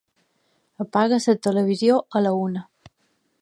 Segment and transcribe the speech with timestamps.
[0.85, 2.65] Apaga el televisor a la una.